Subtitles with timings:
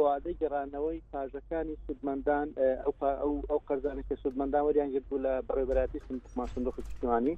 [0.00, 2.92] بۆعادەی گەڕانەوەی پاژەکانی سودمەندان ئەو
[3.50, 7.34] ئەو قەرزانێکی سودمەندان وەریان گرت بوو لە بەڕێبەتی سندماسندوخشتوانی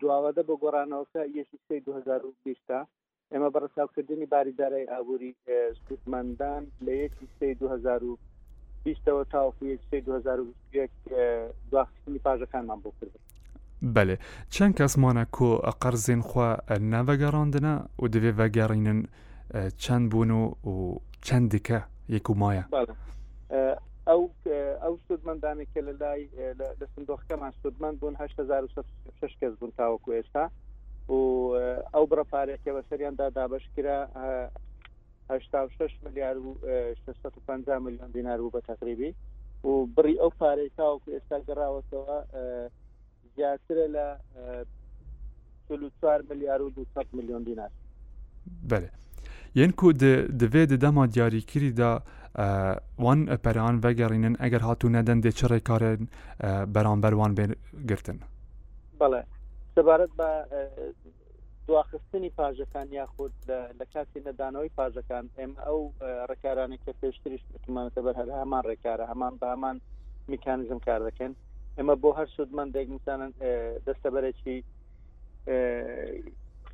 [0.00, 2.86] دواوەدە بۆ گۆڕانەوەکە یەشی سی 2020
[3.32, 5.32] ئێمە بەڕساوکردنی باریدارای ئابووری
[5.88, 10.90] سودمەندان لە یەکی سی 2020ەوە تاوەکو سی 2020
[11.70, 13.16] دواخستنی پاژەکانمان بۆ کرد
[13.94, 14.16] بەێ
[14.54, 15.50] چەند کەسمانە کۆ
[15.82, 16.48] قەرزین خوا
[16.92, 17.72] ناڤگەڕاندنە
[18.02, 19.00] و دەوێ بەگەڕینن
[19.82, 20.54] چەند بوون و
[21.26, 21.78] چەندەکە
[22.14, 22.64] یەک و مایە
[24.08, 24.22] ئەو
[24.82, 26.22] ئەو سودمەندانێکە لە لای
[26.80, 28.84] لە سندۆخەکەمان سودمەند بوون 16
[29.40, 30.44] کەس بوون تاوەکو ئێستا
[31.12, 31.16] و
[31.94, 33.98] ئەو بڕەپارێکە بە سەریاندا دابشکرا
[35.78, 36.48] 6 ملیار و
[37.06, 39.12] 650 میلیۆن دینار بوو بە تقریبی
[39.64, 42.16] و بڕی ئەو پارەی تاوەکو ئێستا گەڕاوەتەوە
[43.34, 44.06] زیاترە لە
[46.00, 47.70] 4 ملیار و 200 میلیۆن دینار
[48.70, 48.90] بله
[49.58, 51.88] یەن کو دەوێ دەما دیاریکریدا
[53.04, 56.00] وان ئەپەران بەگەڕینن ئەگەر هاتوو نەدەن دێ چ ڕێکارن
[56.74, 57.32] بەرامبەروان
[57.88, 58.18] گرتن
[59.00, 59.22] بەڵێ
[59.74, 60.30] سەبارەت بە
[61.66, 63.34] دواخستنی پاژەکان یاخود
[63.78, 65.80] لە کاتی نەدانەوەی پاژەکان ئێمە ئەو
[66.30, 69.76] ڕێکارانی کە پێشتریش بتمانێتە بەر هەر هەمان ڕێکارە هەمان بامان
[70.32, 71.32] میکانزم کار دەکەن
[71.78, 73.32] ئێمە بۆ هەر سوودمان دەگمیسانن
[73.86, 74.34] دەستە بەرەی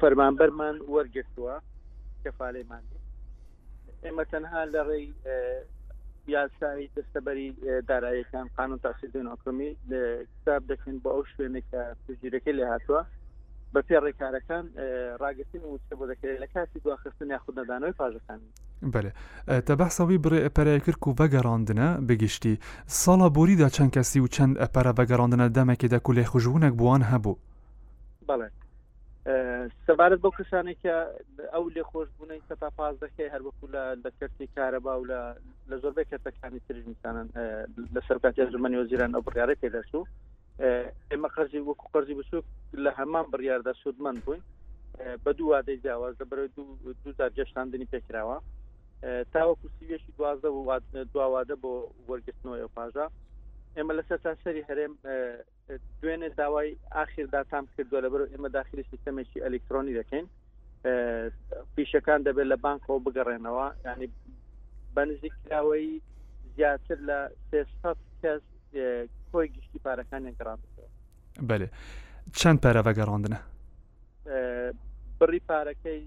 [0.00, 1.54] فەرمانبەرمان وەرگرتووە
[2.24, 2.84] کەفاالێمان
[4.04, 5.06] ئێمە تەنها لە ڕێی
[6.34, 7.48] یاسایی دەستەبەری
[7.88, 9.70] داراییەکان قانون تاسیدونکمی
[10.40, 13.02] کتاب دەکەن بە ئەو شوێنێکە توژیرەکە لێ هاتووە
[13.74, 14.64] بە پێ ڕێکارەکان
[15.22, 18.50] ڕاگەستین وچە بۆ دەکرێت لە کاسی دواخستن یاخود نەدانەوەی پاژەکانی
[18.94, 19.12] بەێ
[19.68, 20.20] تەبەحسەوی
[20.56, 22.54] پەرەیەکرد و بەگەڕاندنە بگشتی
[23.02, 27.36] ساڵە بۆریدا چەند کەسی و چەند ئەپەرە بەگەڕاندنە دەمەکێدا کولێ خوشبوونەک بووان هەبوو
[28.28, 28.48] بەڵێ
[29.86, 30.94] سەبارەت بۆ کەسانێکە
[31.52, 35.20] ئەو لێ خۆشببوونەی سە تا پاز دەکەی هەروەکو لە لە کردی کارەبا و لە
[35.70, 37.28] لە زۆربەی کەتەکانی ترژمیسانن
[37.94, 40.02] لە سەرکاتی ئەژمەنی وەزیران ئەو بڕیاە پێدەچوو
[41.10, 42.44] ئێمە قەرزی وەکو قەرزی بچوک
[42.84, 44.42] لە هەمان بڕیاردا سوودمان بووین
[45.24, 46.50] بە دوو وادەی جیاواز لە بەرەوەی
[47.04, 48.38] دوزار جەشتاندنی پێکراوە
[49.34, 50.68] تاوەکو سیوێشی دوازدە و
[51.12, 51.72] دواوادە بۆ
[52.10, 53.06] وەرگستنەوەی پاژە
[53.76, 54.94] ئێمە لەسەر تا سەری هەرێم
[56.00, 60.26] دوێنێ داوای آخر داتام کردووە لە بەرو ئێمە داخلی سیستەمێکی ئەلکترۆنی دەکەین
[61.74, 64.08] پیشەکان دەبێت لە بانکەوە بگەڕێنەوە ینی
[64.94, 65.88] بەنزیکراوەی
[66.56, 67.18] زیاتر لە
[67.50, 67.62] سێ
[68.22, 68.42] کەس
[69.32, 70.86] کۆی گشتی پارەکانیان گەڕاندەوە
[71.48, 71.68] بەێ
[72.38, 73.38] چەند پارەوە گەڕاندنە
[75.18, 76.02] بڕی پارەکەی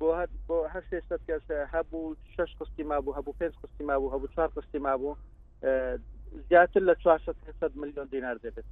[0.00, 0.08] بۆ
[0.48, 1.44] بۆ هەر سێ کەس
[1.74, 5.14] هەبوو شش قستی ما بوو هەبوو پێنج قستی ما بوو هەبوو چوار قستی ما بوو
[6.50, 7.34] زیاتر لە 400
[7.74, 8.64] میلیۆن دینار دەبێت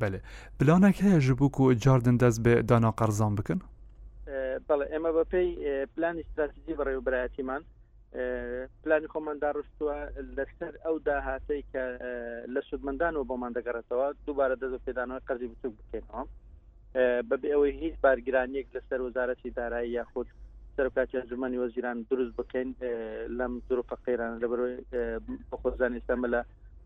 [0.00, 0.20] بەێ
[0.58, 3.60] پلانێک هەیە ژبووک و جاردن دەست بێ دانا قەرزان بکن
[4.68, 5.50] بەڵێ ئێمە بە پێی
[5.94, 7.62] پلانی استراتیجی بەڕێوبرایەتیمان
[8.82, 9.98] پلانی خۆماندا ڕستووە
[10.36, 11.84] لەسەر ئەو داهاتەی کە
[12.54, 16.22] لە سودمەندان و بۆمان دەگەڕێتەوە دووبارە دەز و پێدانەوە قەرزی بچوک بکەینەوە
[17.30, 20.28] بەبێ ئەوەی هیچ بارگرانیەک لەسەر وەزارەتی دارایی یاخود
[20.76, 22.68] سەرکاتی ئەنجمەنی وەزیران دروست بکەین
[23.38, 24.60] لەم درۆ فەقیران لەبەر
[25.50, 26.40] بەخۆزان ئێستامە لە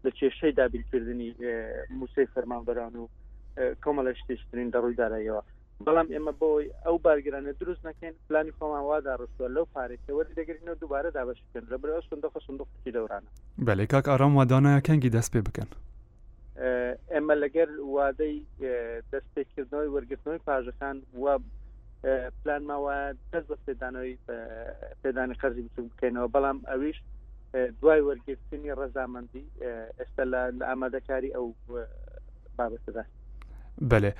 [0.04, 1.30] لە کێشەی دابیلکردنی
[2.00, 3.04] موسی فەرمانبەران و
[3.84, 5.42] کۆمەڵە شتشترین دەڕوویدارایەوە
[5.86, 11.64] بەڵام ئێمە بۆی ئەو بارگرانە دروست نەکەین پلانی خۆماوادا ڕستوە لەو پارێتەوە دەگرینەوە دووبارە دابشکن
[11.72, 13.28] لە برەوە سندۆخە سندوقی دەورانە
[13.66, 15.68] بەلێ کاک ئارام وادانایە کەنگی دەست پێ بکەن
[17.12, 18.38] ئێمە لەگەر وادەی
[19.12, 21.26] دەستپێکردنەوەی وەرگرتنەوەی پاژەکان و
[22.42, 22.96] پلان ماوە
[23.32, 24.14] دەست بە پێدانەوەی
[25.02, 26.98] پێدانی قەرزی بچوم بکەینەوە بەڵام ئەویش
[27.56, 29.44] دوای وەرگرتنی ڕەزامەندی
[29.98, 31.46] ئێستا لە ئامادەکاری ئەو
[32.58, 33.04] بابەتدا
[33.90, 34.10] بەێ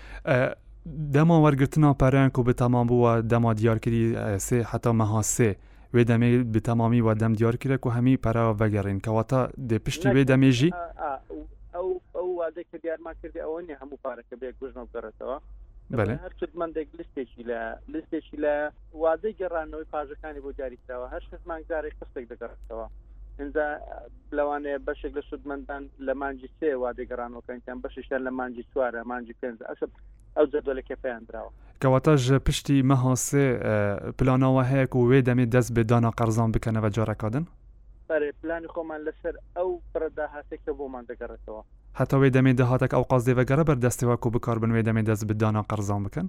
[1.15, 4.05] دەما وەرگرتنا پارەیان و بتەمان بووە دەما دیارکردی
[4.47, 5.50] سێ حتا مەهاسێ
[5.94, 10.71] وێ دەمێت بتەمامی و دەم دیارکرە و هەمی پەراوە بەگەڕین کەواتە دێ پشتی بێ دەمێژی
[11.75, 15.37] ئەو ئەو وادەکە دیارمان کردی ئەوە نیە هەموو پارەکە بێ گوژنەوە بگەڕێتەوە
[16.23, 17.61] هەرمەندێک لستێکی لە
[17.93, 18.55] لستێکی لە
[19.03, 22.87] وادەی گەڕانەوەی پاژەکانی بۆ دیاریکراوە هەر شتمان جارێک قستێک دەگەڕێتەوە
[23.38, 23.64] اینجا
[24.38, 29.48] لەوانەیە بەشێک لە سودمەندان لە مانجی سێ وا دەگەڕانەوەکەنیان بەشیشتان لە مانجی چوارە مانجی پێ
[29.69, 29.90] ئەسب
[30.36, 31.50] ئەو جەدۆ لە کێپیاندراوە
[31.82, 33.46] کەواتەژ پشتی مەهاسێ
[34.19, 37.44] پلانەوە هەیەک و وێ دەمێت دەست بێ دانا قەرزان بکەنەوە جارەکدن
[38.42, 41.62] پلانی خۆمان لەسەر ئەو پرەدا هاتێکە بۆمان دەگەڕێتەوە
[42.00, 46.26] هەتەوەی دەمێ دەهاتێک ئەو قازدێوەگەرە بەردەستێوەکو بکار بنوێ دەمێ دەست بدانا قەرزان بکەن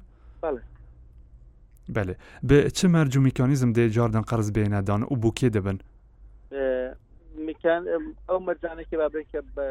[1.96, 2.14] بەێ
[2.48, 5.78] بە چ مەرج و میکانیزم دێ جاردن قەرز بێنەدان و بووکێ دەبن
[7.74, 9.68] ئەو مەرجانێکی بابێککە بە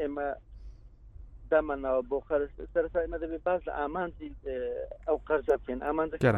[0.00, 0.28] ئێمە
[1.50, 2.18] دامانەوە بۆ
[2.74, 4.30] سەرمە دەبێ باش لە ئامانجی
[5.06, 6.36] ئەو قەرزە بکەن ئامانجەکەن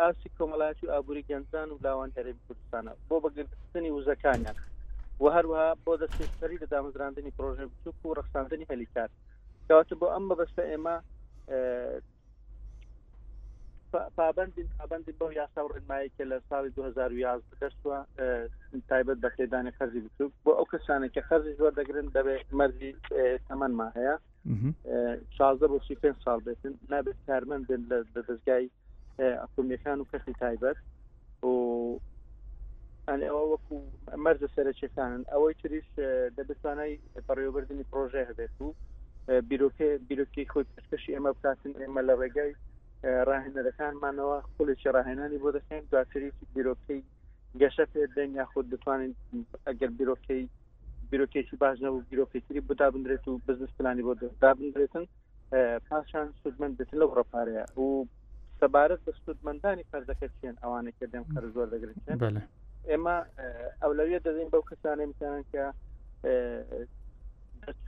[0.00, 4.56] ئاسی کۆمەڵاتی و ئابووری گەنجان و لاوان دەرێ کوردستانە بۆ بەگرتنی وزەکانیان
[5.20, 9.10] و هەروها بۆ دەستێشتری لە دامزراندنی پرۆژێ بچوک و ڕخستاندنی هەلیکات
[9.66, 10.96] کەواتە بۆ ئەم بەبستە ئێمە
[13.98, 17.98] پابندین پابندی بەو یاسا و ڕێنماییکە لە ساڵی 2011 دەستوە
[18.88, 22.92] تایبەت بە خێدانی خەرزی بچوک بۆ ئەو کەسانێک کە خەرزی زۆر دەگرن دەبێت مەرزی
[23.48, 24.14] تەمەما هەیە
[25.36, 28.66] شازدە بۆ پێ ساڵ بێتن نابێت کارمەند بن لە دەستگای
[29.42, 30.78] ئەفرمیەکان و کەخی تایبەت
[31.44, 31.50] و
[33.08, 33.74] ئەوە وەکو
[34.24, 35.86] مەرزە سەرچەکانن ئەوەی تریش
[36.36, 36.92] دەبتوانای
[37.28, 38.68] بەڕێوەبردننی پرۆژێ هەبێت و
[39.50, 42.52] بیرۆکە بیرۆکی خۆی پشکەشی ئێمە بکاتن ئێمە لە ڕێگای
[43.02, 47.00] ڕاهێنەرەکانمانەوە خولێکی ڕاهێنانی بۆ دەستێن دواتریی بیرۆکەی
[47.60, 49.12] گەشە پێ دەن یاخود بتوانین
[49.68, 50.42] ئەگەر بیرۆکەی
[51.10, 54.12] بیرۆکێکی باش نەبوو بیرۆکێتری بۆدا بندرێت و بزنس پلانی بۆ
[54.42, 55.04] دا بندرێتن
[55.88, 58.06] پاشان سودمەند دێتن لەو ڕپارەیە و
[58.60, 62.18] سەبارەت بە سودمەندانی فەرزەکە چێن ئەوانە کە دێم قەر زۆر دەگرێتێن
[62.90, 63.16] ئێمە
[63.82, 65.64] ئەولەویە دەدەین بەو کەسانەی میتانان کە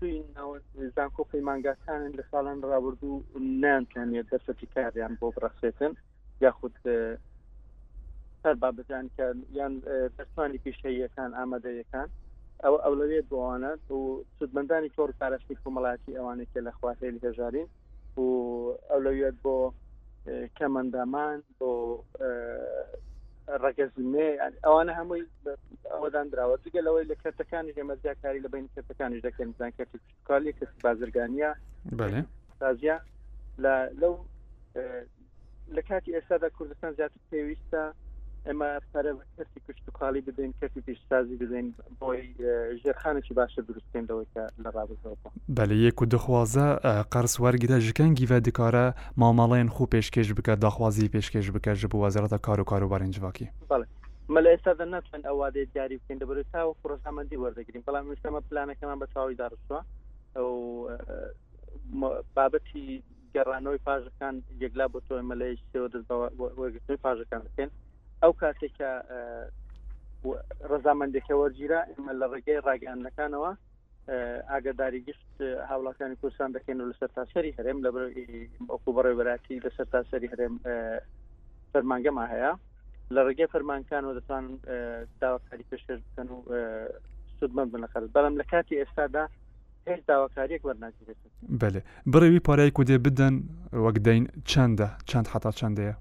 [0.00, 3.24] چوی ناوەزان کۆ پەیمانگاکانن لە ساڵان ڕابردوو
[3.62, 5.92] نانتوانێت دەرسەتی کاریان بۆ بڕخسێتن
[6.40, 6.74] یاخود
[8.44, 9.04] هەر بابجان
[9.60, 9.72] یان
[10.18, 12.08] دەستوانی پیشەیەکان ئامادەیەکان
[12.64, 13.98] ئەو ئەو لەوێ دوانە و
[14.38, 17.68] سودمەندانی تۆر پارەشتی کۆمەڵاتی ئەوانێکی لە خواتێلی هەژارین
[18.16, 18.22] و
[18.90, 19.56] ئەو لەوێت بۆ
[20.58, 21.70] کەمەندامان بۆ
[23.64, 24.28] ڕگەزمێ
[24.64, 25.24] ئەوانە هەمووی
[26.04, 31.50] ئەوەدان درراوە جگە لەوەی لە کەتەکانی ئێمەزیاکاری لە بین کەتەکانیش دەکەن زان کەتکالی کەس بازرگانیە
[32.60, 32.96] تازیە
[33.64, 34.14] لە لەو
[35.76, 37.82] لە کاتی ئێستادا کوردستان زیاتر پێویستە
[38.46, 41.66] ئێمە پەرە کەسی کوشتتوقالی بدەین کەسی پیشسازی بدەین
[42.00, 42.22] بۆی
[42.82, 45.16] ژێرخانێکی باشە دروستێنەوەی کە لە ڕابزەوە
[45.56, 46.66] بەلێ یەک و دخوازە
[47.12, 48.86] قەرس وەرگدا ژکەنگی بە دیکارە
[49.20, 53.46] ماماڵێن خوو پێشکێش بکە داخوازی پێشکێش بکە ژ بۆ وەزارەتە کار و کار و بارنجواکی
[53.70, 53.86] بەڵێ
[54.32, 59.06] مەل ئێستادا ناتوان ئەوادێ دیاری بکەین دەبێت تا و فرۆسامەندی وەردەگرین بەڵام مشتمە پلانەکەمان بە
[59.14, 59.80] چاوی دارشوە
[60.36, 60.50] ئەو
[62.36, 62.86] بابەتی
[63.34, 64.34] گەڕانەوەی پاژەکان
[64.64, 67.70] یەکلا بۆ تۆی مەلەی شێوە دەستگەی پاژەکان بکەن
[68.22, 68.90] ئەو کاتێکە
[70.70, 73.52] ڕزامەندێکە وەرگیرە ئمە لە ڕێگەی ڕاگەانەکانەوە
[74.50, 75.32] ئاگداری گشت
[75.68, 77.90] هاوڵەکانی کوردستان دەکەن و لەسەر تاسەری هەرێم لە
[78.72, 80.54] ئۆکوبڕێ بەراتی لەسەر تاسەری هەرێم
[81.72, 82.52] فەرمانگەما هەیە
[83.12, 84.44] لە ڕێگە فەرمانکانەوە دەتوان
[85.20, 86.38] داواکاری پێشێر بکەن و
[87.38, 89.24] سودمە بنەخەر بەڵام لە کاتی ئێستادا
[89.88, 91.20] هیچ داواکاریەک وەرناگرێت
[91.60, 91.80] بەێ
[92.12, 93.34] بڕێوی پارەی کودێ بدەن
[93.84, 95.94] وەکدەین چەندە چەند حتا چندەیە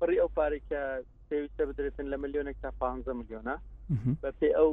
[0.00, 0.82] بڕی ئەو پارێکە
[1.28, 3.56] پێویستە بدرێتن لە ملیۆنێک تا 15 میلیۆنە
[4.22, 4.70] بە پێ ئەو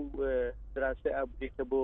[0.75, 1.81] دراسی ئابریکە بۆ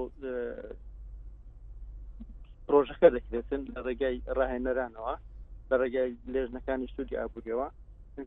[2.68, 5.14] پرۆژەکە دەکرێتن لە ڕێگای ڕاهێنەرانەوە
[5.70, 7.68] لە ڕێگای لێژنەکانی سوودی ئابووریەوە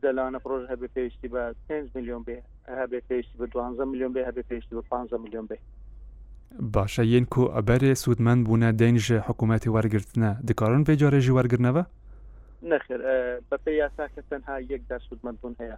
[0.03, 2.37] دەلاانە پرۆژ هەبێ پێشتی بە 5 میلیۆن بێ
[2.81, 5.57] هەبێ پێشتی بە 12 میلیۆن بێ هەبێ پێشتی بە 15 میلیۆن بێ
[6.73, 11.83] باشە یەن کو ئەبەرێ سوودمان بوونە دەینژە حکوومەتی وەرگرتنە دکارن پێ جارێژی وەرگرنەوە
[12.71, 12.99] نەخر
[13.49, 15.77] بەپی یاساکە تەنها یەک دار سوودمەند بوون هەیە